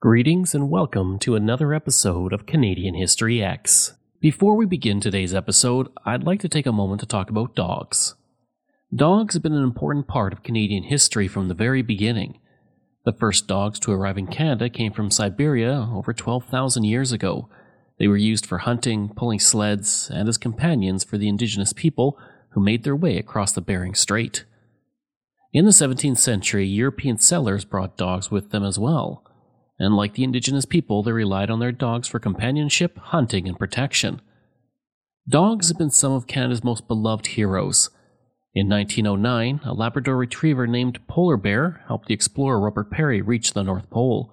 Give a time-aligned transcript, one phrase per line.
[0.00, 3.94] Greetings and welcome to another episode of Canadian History X.
[4.20, 8.14] Before we begin today's episode, I'd like to take a moment to talk about dogs.
[8.94, 12.38] Dogs have been an important part of Canadian history from the very beginning.
[13.04, 17.48] The first dogs to arrive in Canada came from Siberia over 12,000 years ago.
[17.98, 22.16] They were used for hunting, pulling sleds, and as companions for the indigenous people
[22.50, 24.44] who made their way across the Bering Strait.
[25.52, 29.24] In the 17th century, European settlers brought dogs with them as well
[29.78, 34.20] and like the indigenous people, they relied on their dogs for companionship, hunting, and protection.
[35.28, 37.90] Dogs have been some of Canada's most beloved heroes.
[38.54, 43.62] In 1909, a Labrador retriever named Polar Bear helped the explorer Robert Peary reach the
[43.62, 44.32] North Pole.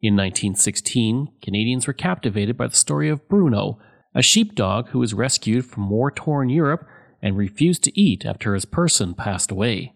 [0.00, 3.78] In 1916, Canadians were captivated by the story of Bruno,
[4.14, 6.86] a sheepdog who was rescued from war torn Europe
[7.20, 9.92] and refused to eat after his person passed away.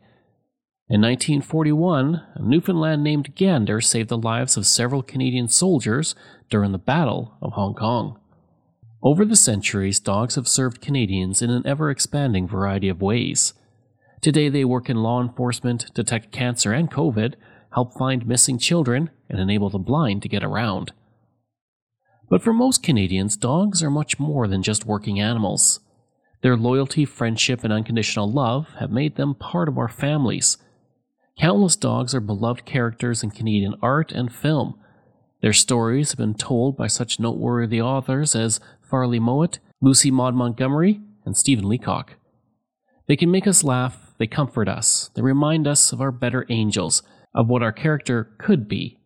[0.88, 6.14] In 1941, a Newfoundland named Gander saved the lives of several Canadian soldiers
[6.50, 8.18] during the Battle of Hong Kong.
[9.02, 13.54] Over the centuries, dogs have served Canadians in an ever expanding variety of ways.
[14.20, 17.36] Today, they work in law enforcement, detect cancer and COVID,
[17.74, 20.92] help find missing children, and enable the blind to get around.
[22.28, 25.80] But for most Canadians, dogs are much more than just working animals.
[26.42, 30.58] Their loyalty, friendship, and unconditional love have made them part of our families
[31.38, 34.78] Countless dogs are beloved characters in Canadian art and film.
[35.40, 41.00] Their stories have been told by such noteworthy authors as Farley Mowat, Lucy Maud Montgomery,
[41.24, 42.14] and Stephen Leacock.
[43.08, 47.02] They can make us laugh, they comfort us, they remind us of our better angels,
[47.34, 48.98] of what our character could be,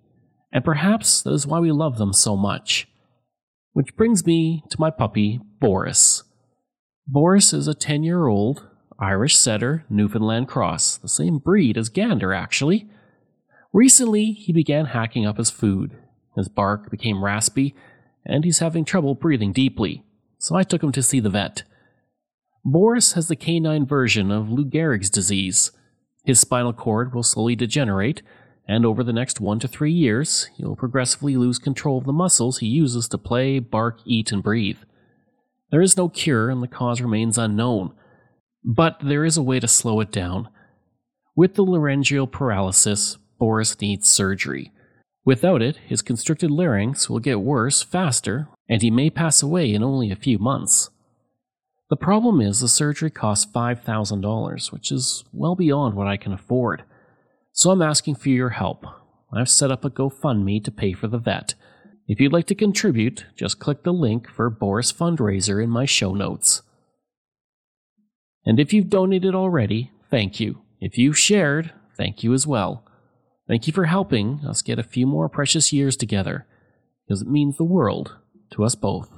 [0.52, 2.88] and perhaps that is why we love them so much.
[3.72, 6.22] Which brings me to my puppy, Boris.
[7.06, 8.68] Boris is a 10 year old
[8.98, 12.88] Irish setter, Newfoundland cross, the same breed as Gander, actually.
[13.72, 15.98] Recently, he began hacking up his food.
[16.34, 17.74] His bark became raspy,
[18.24, 20.02] and he's having trouble breathing deeply,
[20.38, 21.62] so I took him to see the vet.
[22.64, 25.72] Boris has the canine version of Lou Gehrig's disease.
[26.24, 28.22] His spinal cord will slowly degenerate,
[28.66, 32.12] and over the next one to three years, he will progressively lose control of the
[32.12, 34.78] muscles he uses to play, bark, eat, and breathe.
[35.70, 37.92] There is no cure, and the cause remains unknown
[38.66, 40.48] but there is a way to slow it down.
[41.36, 44.72] With the laryngeal paralysis, Boris needs surgery.
[45.24, 49.84] Without it, his constricted larynx will get worse faster, and he may pass away in
[49.84, 50.90] only a few months.
[51.88, 56.82] The problem is the surgery costs $5,000, which is well beyond what I can afford.
[57.52, 58.84] So I'm asking for your help.
[59.32, 61.54] I've set up a GoFundMe to pay for the vet.
[62.08, 66.14] If you'd like to contribute, just click the link for Boris Fundraiser in my show
[66.14, 66.62] notes.
[68.46, 70.62] And if you've donated already, thank you.
[70.80, 72.84] If you've shared, thank you as well.
[73.48, 76.46] Thank you for helping us get a few more precious years together,
[77.06, 78.16] because it means the world
[78.52, 79.10] to us both.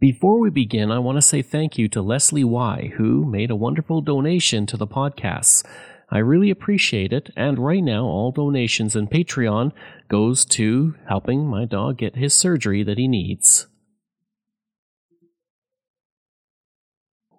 [0.00, 3.56] Before we begin, I want to say thank you to Leslie Y., who made a
[3.56, 5.64] wonderful donation to the podcasts.
[6.10, 9.72] I really appreciate it, and right now all donations and Patreon
[10.08, 13.66] goes to helping my dog get his surgery that he needs.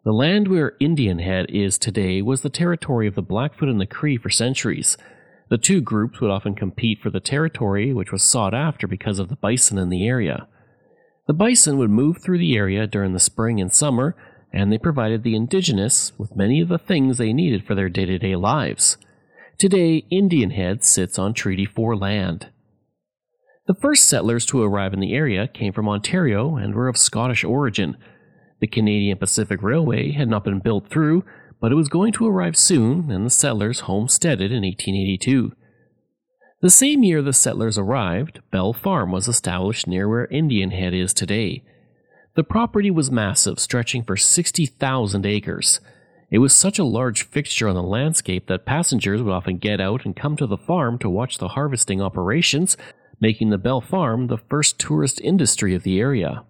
[0.05, 3.85] The land where Indian Head is today was the territory of the Blackfoot and the
[3.85, 4.97] Cree for centuries.
[5.49, 9.27] The two groups would often compete for the territory, which was sought after because of
[9.27, 10.47] the bison in the area.
[11.27, 14.15] The bison would move through the area during the spring and summer,
[14.53, 18.05] and they provided the indigenous with many of the things they needed for their day
[18.05, 18.95] to day lives.
[19.57, 22.47] Today, Indian Head sits on Treaty 4 land.
[23.67, 27.43] The first settlers to arrive in the area came from Ontario and were of Scottish
[27.43, 27.97] origin.
[28.59, 31.23] The Canadian Pacific Railway had not been built through,
[31.61, 35.53] but it was going to arrive soon, and the settlers homesteaded in 1882.
[36.61, 41.13] The same year the settlers arrived, Bell Farm was established near where Indian Head is
[41.13, 41.63] today.
[42.35, 45.79] The property was massive, stretching for 60,000 acres.
[46.29, 50.05] It was such a large fixture on the landscape that passengers would often get out
[50.05, 52.75] and come to the farm to watch the harvesting operations,
[53.21, 56.43] making the Bell Farm the first tourist industry of the area.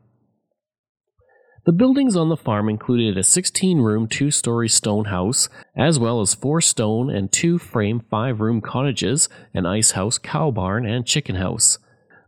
[1.70, 6.20] The buildings on the farm included a 16 room, two story stone house, as well
[6.20, 11.06] as four stone and two frame five room cottages, an ice house, cow barn, and
[11.06, 11.78] chicken house.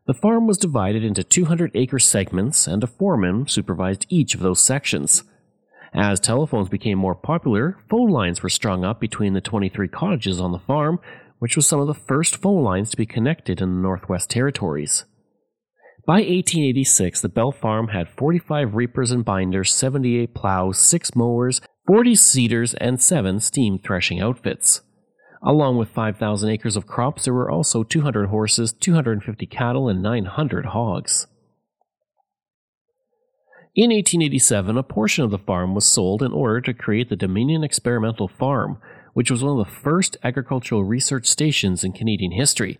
[0.06, 4.62] The farm was divided into 200 acre segments, and a foreman supervised each of those
[4.62, 5.24] sections.
[5.92, 10.52] As telephones became more popular, phone lines were strung up between the 23 cottages on
[10.52, 11.00] the farm,
[11.40, 15.06] which was some of the first phone lines to be connected in the Northwest Territories.
[16.04, 22.16] By 1886, the Bell Farm had 45 reapers and binders, 78 plows, 6 mowers, 40
[22.16, 24.82] seeders, and 7 steam threshing outfits.
[25.44, 30.68] Along with 5,000 acres of crops, there were also 200 horses, 250 cattle, and 900
[30.68, 31.28] hogs.
[33.76, 37.64] In 1887, a portion of the farm was sold in order to create the Dominion
[37.64, 38.80] Experimental Farm,
[39.14, 42.80] which was one of the first agricultural research stations in Canadian history.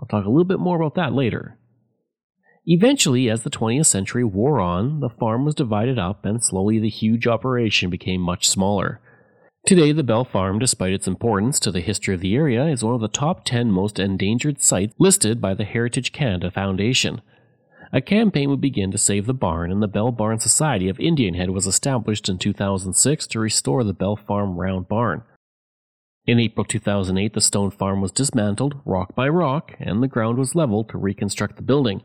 [0.00, 1.58] I'll talk a little bit more about that later.
[2.64, 6.88] Eventually, as the 20th century wore on, the farm was divided up and slowly the
[6.88, 9.00] huge operation became much smaller.
[9.66, 12.94] Today, the Bell Farm, despite its importance to the history of the area, is one
[12.94, 17.20] of the top 10 most endangered sites listed by the Heritage Canada Foundation.
[17.92, 21.34] A campaign would begin to save the barn, and the Bell Barn Society of Indian
[21.34, 25.22] Head was established in 2006 to restore the Bell Farm round barn.
[26.26, 30.54] In April 2008, the stone farm was dismantled, rock by rock, and the ground was
[30.54, 32.02] leveled to reconstruct the building.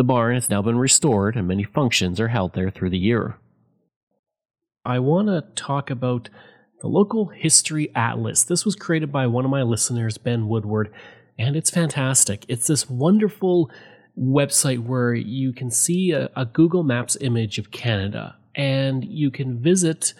[0.00, 3.36] The barn has now been restored and many functions are held there through the year.
[4.82, 6.30] I want to talk about
[6.80, 8.44] the local history atlas.
[8.44, 10.90] This was created by one of my listeners, Ben Woodward,
[11.38, 12.46] and it's fantastic.
[12.48, 13.70] It's this wonderful
[14.18, 19.60] website where you can see a, a Google Maps image of Canada and you can
[19.62, 20.14] visit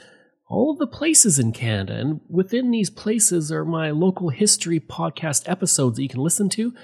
[0.46, 1.94] all of the places in Canada.
[1.94, 6.74] And within these places are my local history podcast episodes that you can listen to.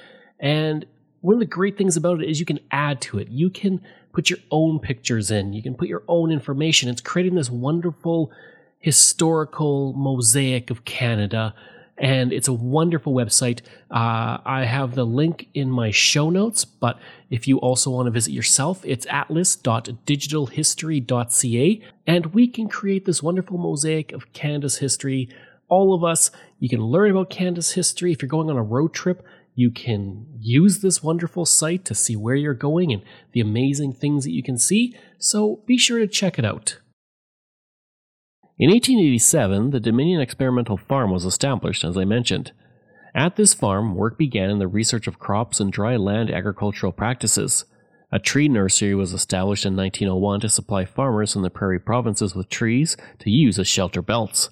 [0.40, 0.86] And
[1.20, 3.28] one of the great things about it is you can add to it.
[3.28, 3.80] You can
[4.12, 6.88] put your own pictures in, you can put your own information.
[6.88, 8.32] It's creating this wonderful
[8.78, 11.54] historical mosaic of Canada.
[11.98, 13.60] And it's a wonderful website.
[13.90, 16.98] Uh, I have the link in my show notes, but
[17.30, 21.82] if you also want to visit yourself, it's atlas.digitalhistory.ca.
[22.06, 25.30] And we can create this wonderful mosaic of Canada's history.
[25.68, 26.30] All of us,
[26.60, 28.12] you can learn about Canada's history.
[28.12, 32.14] If you're going on a road trip, you can use this wonderful site to see
[32.14, 36.06] where you're going and the amazing things that you can see, so be sure to
[36.06, 36.78] check it out.
[38.58, 42.52] In 1887, the Dominion Experimental Farm was established, as I mentioned.
[43.14, 47.64] At this farm, work began in the research of crops and dry land agricultural practices.
[48.12, 52.50] A tree nursery was established in 1901 to supply farmers in the prairie provinces with
[52.50, 54.50] trees to use as shelter belts.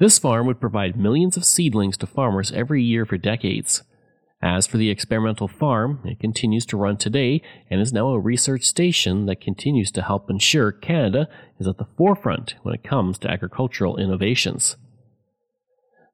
[0.00, 3.84] This farm would provide millions of seedlings to farmers every year for decades.
[4.42, 7.40] As for the experimental farm, it continues to run today
[7.70, 11.28] and is now a research station that continues to help ensure Canada
[11.58, 14.76] is at the forefront when it comes to agricultural innovations.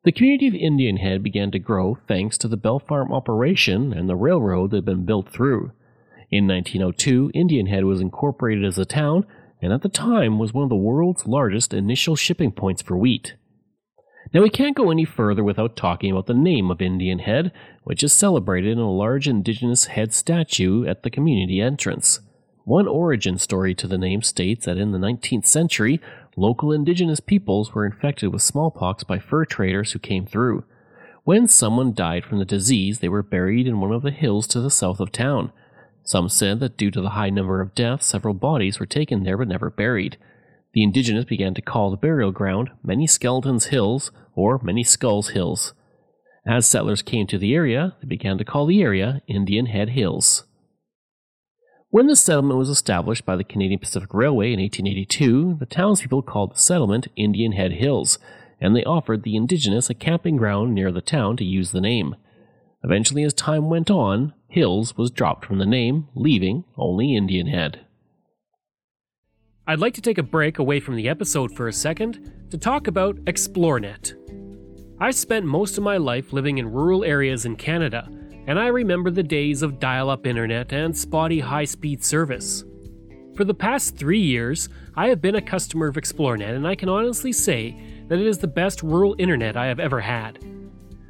[0.05, 4.09] The community of Indian Head began to grow thanks to the Bell Farm operation and
[4.09, 5.73] the railroad that had been built through.
[6.31, 9.27] In 1902, Indian Head was incorporated as a town
[9.61, 13.35] and at the time was one of the world's largest initial shipping points for wheat.
[14.33, 17.53] Now, we can't go any further without talking about the name of Indian Head,
[17.85, 22.21] which is celebrated in a large indigenous head statue at the community entrance.
[22.65, 26.01] One origin story to the name states that in the 19th century,
[26.37, 30.65] local indigenous peoples were infected with smallpox by fur traders who came through.
[31.25, 34.61] When someone died from the disease, they were buried in one of the hills to
[34.61, 35.53] the south of town.
[36.03, 39.37] Some said that due to the high number of deaths, several bodies were taken there
[39.37, 40.17] but never buried.
[40.73, 45.75] The indigenous began to call the burial ground Many Skeletons Hills or Many Skulls Hills.
[46.51, 50.43] As settlers came to the area, they began to call the area Indian Head Hills.
[51.91, 56.53] When the settlement was established by the Canadian Pacific Railway in 1882, the townspeople called
[56.53, 58.19] the settlement Indian Head Hills,
[58.61, 62.17] and they offered the indigenous a camping ground near the town to use the name.
[62.83, 67.79] Eventually, as time went on, Hills was dropped from the name, leaving only Indian Head.
[69.69, 72.89] I'd like to take a break away from the episode for a second to talk
[72.89, 74.50] about ExploreNet.
[75.03, 78.07] I've spent most of my life living in rural areas in Canada,
[78.47, 82.65] and I remember the days of dial up internet and spotty high speed service.
[83.35, 86.91] For the past three years, I have been a customer of ExploreNet, and I can
[86.91, 87.75] honestly say
[88.09, 90.45] that it is the best rural internet I have ever had.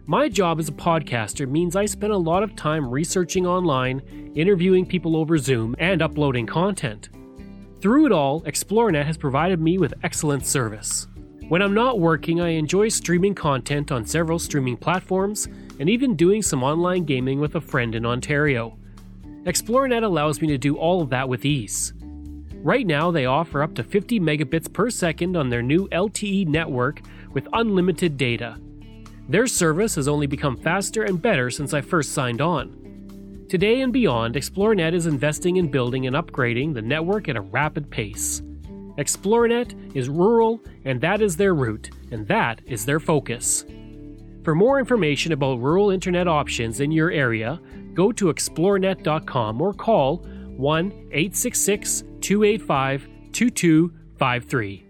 [0.07, 4.87] My job as a podcaster means I spend a lot of time researching online, interviewing
[4.87, 7.09] people over Zoom, and uploading content.
[7.81, 11.09] Through it all, ExploreNet has provided me with excellent service.
[11.51, 15.49] When I'm not working, I enjoy streaming content on several streaming platforms
[15.81, 18.79] and even doing some online gaming with a friend in Ontario.
[19.43, 21.93] ExploreNet allows me to do all of that with ease.
[22.63, 27.01] Right now, they offer up to 50 megabits per second on their new LTE network
[27.33, 28.57] with unlimited data.
[29.29, 33.47] Their service has only become faster and better since I first signed on.
[33.49, 37.91] Today and beyond, ExploreNet is investing in building and upgrading the network at a rapid
[37.91, 38.41] pace.
[39.01, 43.65] ExploreNet is rural, and that is their route, and that is their focus.
[44.45, 47.61] For more information about rural internet options in your area,
[47.95, 50.19] go to explorenet.com or call
[50.57, 54.87] 1 866 285 2253.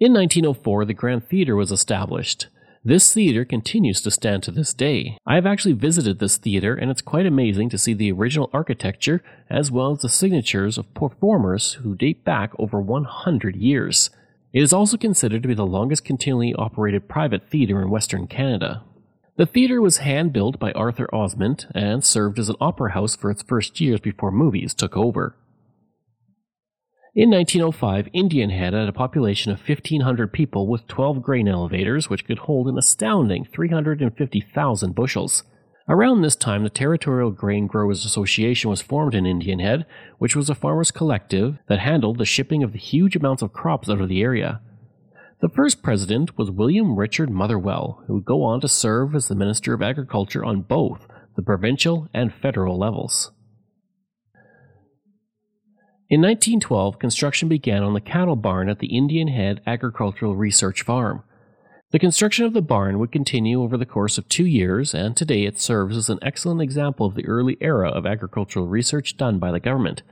[0.00, 2.48] In 1904, the Grand Theatre was established.
[2.86, 5.16] This theater continues to stand to this day.
[5.24, 9.22] I have actually visited this theater, and it's quite amazing to see the original architecture
[9.48, 14.10] as well as the signatures of performers who date back over 100 years.
[14.52, 18.82] It is also considered to be the longest continually operated private theater in Western Canada.
[19.36, 23.30] The theater was hand built by Arthur Osmond and served as an opera house for
[23.30, 25.34] its first years before movies took over.
[27.16, 32.26] In 1905, Indian Head had a population of 1,500 people with 12 grain elevators, which
[32.26, 35.44] could hold an astounding 350,000 bushels.
[35.88, 39.86] Around this time, the Territorial Grain Growers Association was formed in Indian Head,
[40.18, 43.88] which was a farmers' collective that handled the shipping of the huge amounts of crops
[43.88, 44.60] out of the area.
[45.40, 49.36] The first president was William Richard Motherwell, who would go on to serve as the
[49.36, 51.06] Minister of Agriculture on both
[51.36, 53.30] the provincial and federal levels.
[56.10, 61.22] In 1912, construction began on the cattle barn at the Indian Head Agricultural Research Farm.
[61.92, 65.44] The construction of the barn would continue over the course of two years, and today
[65.44, 69.50] it serves as an excellent example of the early era of agricultural research done by
[69.50, 70.02] the government.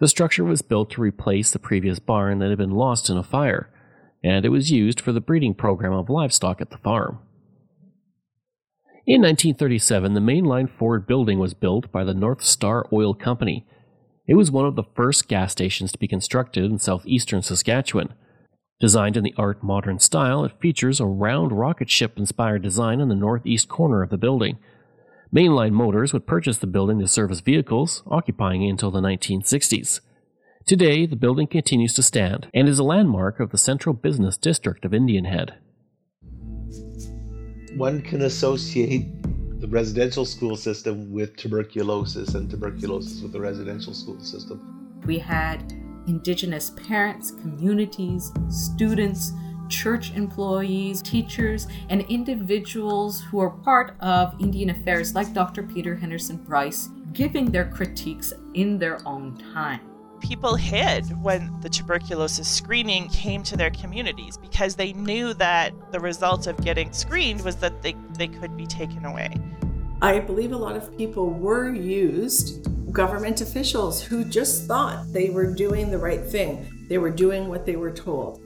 [0.00, 3.22] The structure was built to replace the previous barn that had been lost in a
[3.22, 3.70] fire,
[4.24, 7.20] and it was used for the breeding program of livestock at the farm.
[9.06, 13.64] In 1937, the mainline Ford building was built by the North Star Oil Company
[14.30, 18.14] it was one of the first gas stations to be constructed in southeastern Saskatchewan.
[18.78, 23.08] Designed in the Art Moderne style, it features a round rocket ship inspired design in
[23.08, 24.58] the northeast corner of the building.
[25.34, 29.98] Mainline Motors would purchase the building to service vehicles, occupying it until the 1960s.
[30.64, 34.84] Today, the building continues to stand and is a landmark of the central business district
[34.84, 35.54] of Indian Head.
[37.76, 39.08] One can associate
[39.60, 45.00] the residential school system with tuberculosis and tuberculosis with the residential school system.
[45.04, 45.72] We had
[46.06, 49.32] Indigenous parents, communities, students,
[49.68, 55.62] church employees, teachers, and individuals who are part of Indian affairs, like Dr.
[55.62, 59.89] Peter Henderson Bryce, giving their critiques in their own time
[60.20, 66.00] people hid when the tuberculosis screening came to their communities because they knew that the
[66.00, 69.34] result of getting screened was that they, they could be taken away.
[70.02, 75.52] I believe a lot of people were used, government officials who just thought they were
[75.52, 76.86] doing the right thing.
[76.88, 78.42] They were doing what they were told.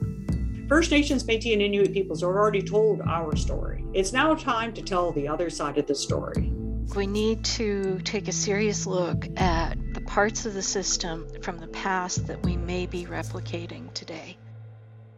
[0.67, 3.85] First Nations, Métis, and Inuit peoples are already told our story.
[3.93, 6.51] It's now time to tell the other side of the story.
[6.95, 11.67] We need to take a serious look at the parts of the system from the
[11.67, 14.37] past that we may be replicating today.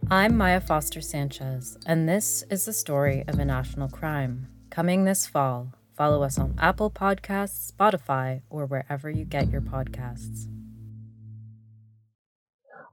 [0.09, 4.47] I'm Maya Foster Sanchez, and this is the story of a national crime.
[4.69, 10.47] Coming this fall, follow us on Apple Podcasts, Spotify, or wherever you get your podcasts.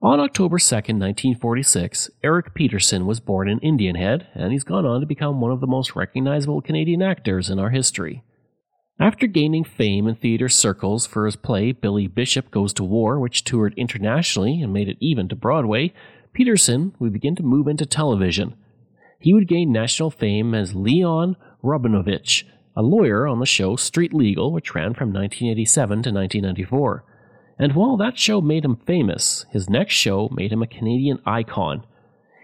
[0.03, 5.01] On October 2nd, 1946, Eric Peterson was born in Indian Head, and he's gone on
[5.01, 8.23] to become one of the most recognizable Canadian actors in our history.
[9.01, 13.43] After gaining fame in theater circles for his play Billy Bishop Goes to War, which
[13.43, 15.93] toured internationally and made it even to Broadway,
[16.33, 18.55] Peterson would begin to move into television.
[19.19, 22.45] He would gain national fame as Leon Rabinovich,
[22.77, 27.05] a lawyer on the show Street Legal, which ran from 1987 to 1994.
[27.59, 31.85] And while that show made him famous, his next show made him a Canadian icon.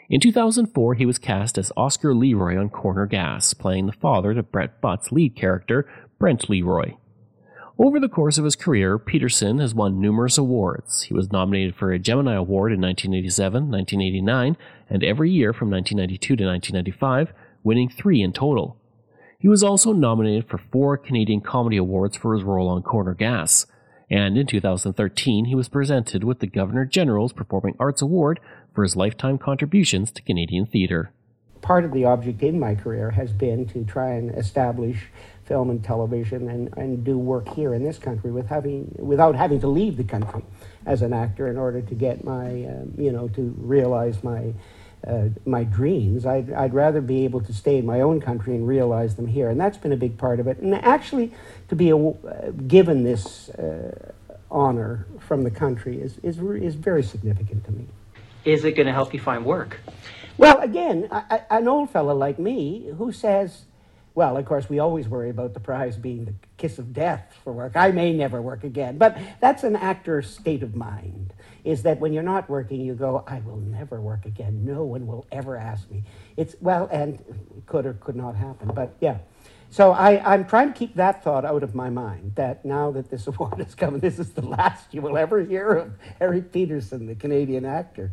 [0.09, 4.43] In 2004, he was cast as Oscar Leroy on Corner Gas, playing the father to
[4.43, 5.89] Brent Butt's lead character,
[6.21, 6.97] Brent Leroy.
[7.79, 11.05] Over the course of his career, Peterson has won numerous awards.
[11.05, 14.59] He was nominated for a Gemini Award in 1987, 1989,
[14.91, 17.33] and every year from 1992 to 1995,
[17.65, 18.77] winning three in total.
[19.39, 23.65] He was also nominated for four Canadian Comedy Awards for his role on Corner Gas,
[24.11, 28.41] and in 2013 he was presented with the Governor General's Performing Arts Award
[28.75, 31.13] for his lifetime contributions to Canadian theatre.
[31.63, 35.09] Part of the object in my career has been to try and establish
[35.51, 39.61] film and television and, and do work here in this country with having, without having
[39.61, 40.45] to leave the country
[40.87, 44.55] as an actor in order to get my, um, you know, to realize my,
[45.09, 46.25] uh, my dreams.
[46.25, 49.51] I'd, I'd rather be able to stay in my own country and realize them here.
[49.51, 50.59] And that's been a big part of it.
[50.59, 51.33] And actually,
[51.67, 54.13] to be a, uh, given this uh,
[54.53, 57.87] honor from the country is, is, is very significant to me.
[58.45, 59.81] Is it going to help you find work?
[60.39, 63.65] Well, again, I, an old fellow like me who says,
[64.15, 67.53] well, of course, we always worry about the prize being the kiss of death for
[67.53, 67.73] work.
[67.77, 68.99] I may never work again.
[68.99, 71.33] But that's an actor's state of mind,
[71.65, 74.65] is that when you're not working, you go, I will never work again.
[74.65, 76.03] No one will ever ask me.
[76.37, 77.23] It's, well, and
[77.67, 78.73] could or could not happen.
[78.75, 79.19] But yeah.
[79.73, 83.11] So I, I'm trying to keep that thought out of my mind, that now that
[83.11, 87.07] this award is coming, this is the last you will ever hear of Eric Peterson,
[87.07, 88.11] the Canadian actor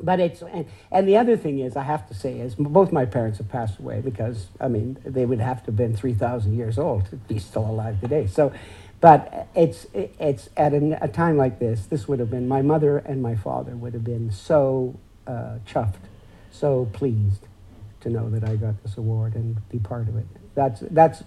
[0.00, 3.04] but it's and, and the other thing is I have to say is both my
[3.04, 6.56] parents have passed away because I mean they would have to have been three thousand
[6.56, 8.26] years old to be still alive today.
[8.26, 8.52] So,
[9.00, 11.86] but it's it's at a, a, time like this.
[11.86, 16.04] This would have been my mother and my father would have been so uh, chuffed,
[16.50, 17.46] so pleased
[18.00, 20.26] to know that I got this award and be part of it.
[20.54, 21.22] That's that's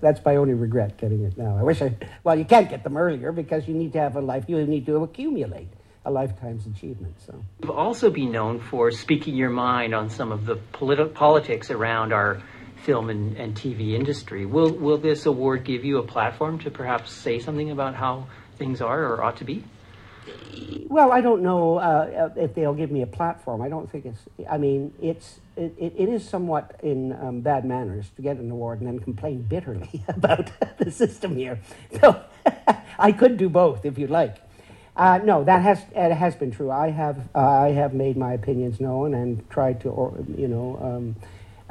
[0.00, 1.56] that's my only regret getting it now.
[1.56, 4.20] I wish I well you can't get them earlier because you need to have a
[4.20, 4.44] life.
[4.48, 5.68] You need to accumulate
[6.08, 7.14] a lifetime's achievement.
[7.24, 11.70] So you've also been known for speaking your mind on some of the politi- politics
[11.70, 12.42] around our
[12.84, 14.46] film and, and TV industry.
[14.46, 18.80] Will will this award give you a platform to perhaps say something about how things
[18.80, 19.64] are or ought to be?
[20.86, 23.62] Well, I don't know uh, if they'll give me a platform.
[23.62, 24.20] I don't think it's.
[24.50, 28.80] I mean, it's it, it is somewhat in um, bad manners to get an award
[28.80, 31.60] and then complain bitterly about the system here.
[32.00, 32.22] So
[32.98, 34.36] I could do both if you'd like.
[34.98, 36.72] Uh, no, that has it has been true.
[36.72, 40.76] I have uh, I have made my opinions known and tried to, or, you know,
[40.82, 41.16] um,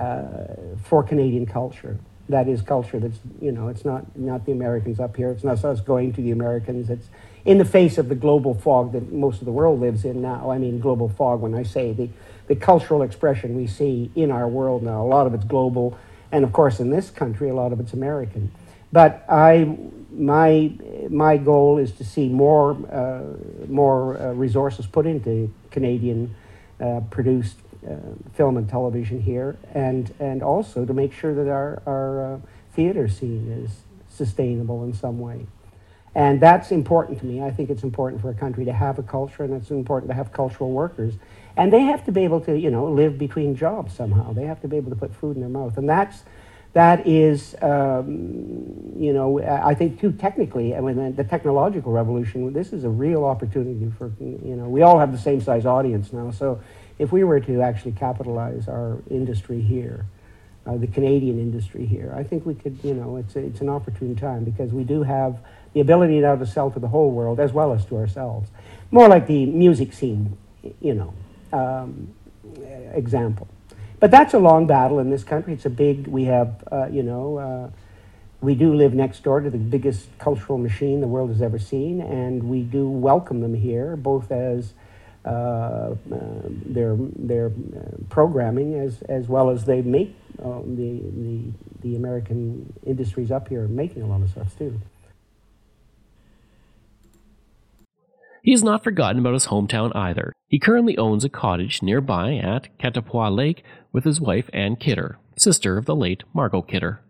[0.03, 1.97] uh, for Canadian culture.
[2.29, 2.99] That is culture.
[2.99, 5.29] That's you know, it's not not the Americans up here.
[5.31, 6.89] It's not us going to the Americans.
[6.89, 7.09] It's
[7.43, 10.49] in the face of the global fog that most of the world lives in now.
[10.49, 11.41] I mean, global fog.
[11.41, 12.09] When I say the
[12.47, 15.97] the cultural expression we see in our world now, a lot of it's global,
[16.31, 18.51] and of course in this country, a lot of it's American.
[18.93, 19.77] But I
[20.11, 20.71] my
[21.09, 26.35] my goal is to see more uh, more uh, resources put into Canadian
[26.79, 27.57] uh, produced
[28.33, 32.41] film and television here, and and also to make sure that our our
[32.73, 35.45] theater scene is sustainable in some way.
[36.15, 37.43] And that's important to me.
[37.43, 40.15] I think it's important for a country to have a culture, and it's important to
[40.15, 41.13] have cultural workers.
[41.55, 44.33] And they have to be able to, you know, live between jobs somehow.
[44.33, 46.23] They have to be able to put food in their mouth, and that's
[46.77, 52.71] that is, um, you know, I think too technically, I mean, the technological revolution, this
[52.71, 56.29] is a real opportunity for, you know, we all have the same size audience now.
[56.29, 56.61] So
[56.99, 60.05] if we were to actually capitalize our industry here,
[60.67, 63.69] uh, the Canadian industry here, I think we could, you know, it's, a, it's an
[63.69, 65.39] opportune time because we do have
[65.73, 68.51] the ability now to sell to the whole world as well as to ourselves.
[68.91, 70.37] More like the music scene,
[70.79, 71.13] you know,
[71.51, 72.13] um,
[72.93, 73.47] example.
[73.99, 75.53] But that's a long battle in this country.
[75.53, 77.69] It's a big, we have, uh, you know, uh,
[78.41, 82.01] we do live next door to the biggest cultural machine the world has ever seen,
[82.01, 84.73] and we do welcome them here, both as
[85.25, 85.95] uh, uh
[86.65, 91.41] their their uh, programming as as well as they make uh, the the
[91.81, 94.79] the American industries up here making a lot of stuff too.
[98.43, 100.31] He has not forgotten about his hometown either.
[100.47, 103.61] He currently owns a cottage nearby at Katepwa Lake
[103.97, 107.01] with his wife Ann Kidder, sister of the late Margot Kidder.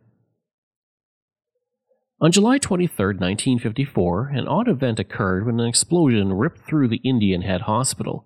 [2.22, 7.42] On July 23, 1954, an odd event occurred when an explosion ripped through the Indian
[7.42, 8.26] Head Hospital.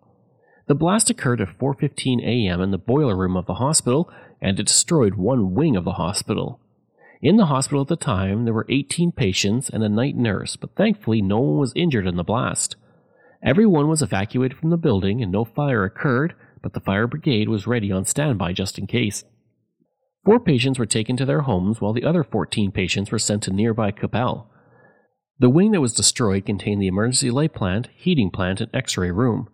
[0.68, 2.62] The blast occurred at 4:15 a.m.
[2.62, 4.08] in the boiler room of the hospital
[4.40, 6.60] and it destroyed one wing of the hospital.
[7.20, 10.76] In the hospital at the time, there were 18 patients and a night nurse, but
[10.76, 12.76] thankfully no one was injured in the blast.
[13.42, 17.68] Everyone was evacuated from the building and no fire occurred, but the fire brigade was
[17.68, 19.24] ready on standby just in case.
[20.24, 23.52] Four patients were taken to their homes while the other 14 patients were sent to
[23.52, 24.48] nearby Qu'Appelle.
[25.40, 29.10] The wing that was destroyed contained the emergency light plant, heating plant, and x ray
[29.10, 29.50] room.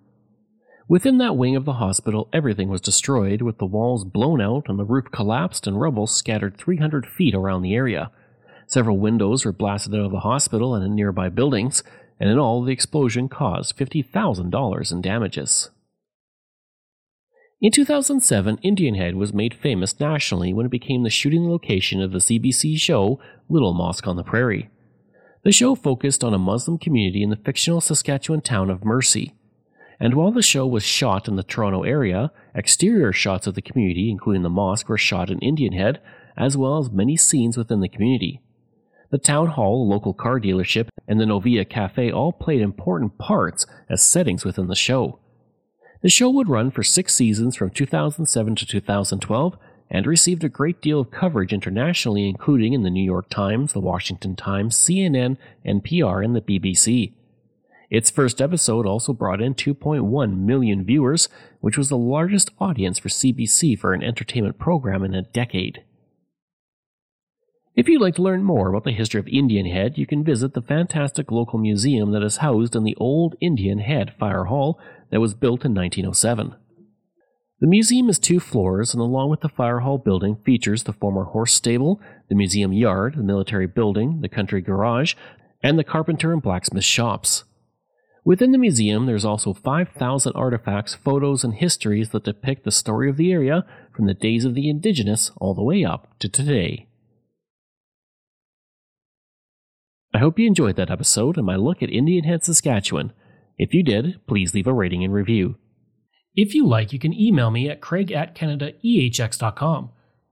[0.90, 4.78] Within that wing of the hospital, everything was destroyed, with the walls blown out and
[4.78, 8.12] the roof collapsed and rubble scattered 300 feet around the area.
[8.68, 11.84] Several windows were blasted out of the hospital and in nearby buildings,
[12.20, 15.70] and in all, the explosion caused $50,000 in damages.
[17.60, 22.12] In 2007, Indian Head was made famous nationally when it became the shooting location of
[22.12, 24.70] the CBC show Little Mosque on the Prairie.
[25.44, 29.34] The show focused on a Muslim community in the fictional Saskatchewan town of Mercy.
[30.00, 34.12] And while the show was shot in the Toronto area, exterior shots of the community,
[34.12, 36.00] including the mosque, were shot in Indian Head,
[36.38, 38.40] as well as many scenes within the community.
[39.10, 43.66] The town hall, a local car dealership, and the Novia Cafe all played important parts
[43.90, 45.18] as settings within the show.
[46.02, 49.58] The show would run for six seasons from 2007 to 2012
[49.90, 53.80] and received a great deal of coverage internationally, including in the New York Times, the
[53.80, 57.14] Washington Times, CNN, NPR, and the BBC.
[57.90, 61.30] Its first episode also brought in 2.1 million viewers,
[61.62, 65.84] which was the largest audience for CBC for an entertainment program in a decade.
[67.78, 70.54] If you'd like to learn more about the history of Indian Head, you can visit
[70.54, 74.80] the fantastic local museum that is housed in the old Indian Head Fire Hall
[75.10, 76.56] that was built in 1907.
[77.60, 81.24] The museum is two floors, and along with the fire hall building, features the former
[81.24, 85.16] horse stable, the museum yard, the military building, the country garage,
[85.64, 87.46] and the carpenter and blacksmith shops.
[88.24, 93.18] Within the museum, there's also 5,000 artifacts, photos, and histories that depict the story of
[93.18, 93.66] the area
[93.96, 96.88] from the days of the indigenous all the way up to today.
[100.14, 103.14] I hope you enjoyed that episode and my look at Indian Head, Saskatchewan.
[103.58, 105.56] If you did, please leave a rating and review.
[106.36, 109.90] If you like, you can email me at craig at canadaehx.com.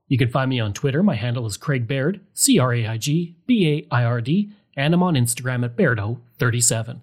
[0.07, 1.01] You can find me on Twitter.
[1.01, 4.51] My handle is Craig Baird, C R A I G B A I R D,
[4.77, 7.01] and I'm on Instagram at Bairdo37.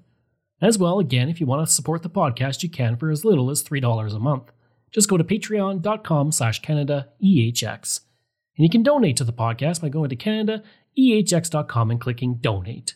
[0.60, 3.50] As well, again, if you want to support the podcast, you can for as little
[3.50, 4.52] as $3 a month.
[4.92, 8.00] Just go to patreon.com slash CanadaEHX.
[8.56, 12.94] And you can donate to the podcast by going to CanadaEHX.com and clicking donate.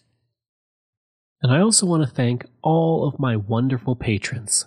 [1.46, 4.66] And I also want to thank all of my wonderful patrons.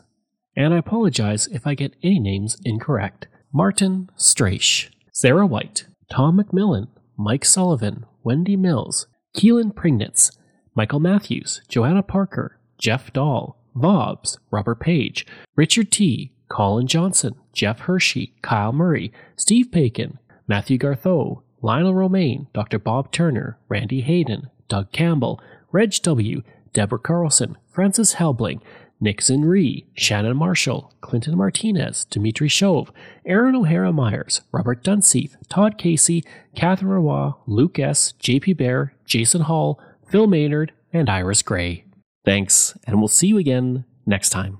[0.56, 3.28] And I apologize if I get any names incorrect.
[3.54, 6.88] Martin Straish, Sarah White, Tom McMillan,
[7.18, 10.32] Mike Sullivan, Wendy Mills, Keelan Prignitz,
[10.74, 18.36] Michael Matthews, Joanna Parker, Jeff Dahl, Vobs, Robert Page, Richard T., Colin Johnson, Jeff Hershey,
[18.42, 22.80] Kyle Murray, Steve Paikin, Matthew Gartho, Lionel Romaine, Dr.
[22.80, 25.42] Bob Turner, Randy Hayden, Doug Campbell,
[25.74, 26.42] Reg W.,
[26.73, 28.62] Deborah Carlson, Francis Helbling,
[29.01, 32.91] Nixon Ree, Shannon Marshall, Clinton Martinez, Dimitri Shove,
[33.25, 36.23] Aaron O'Hara Myers, Robert Dunseith, Todd Casey,
[36.55, 41.86] Catherine Roy, Luke S., JP Bear, Jason Hall, Phil Maynard, and Iris Gray.
[42.25, 44.60] Thanks, and we'll see you again next time.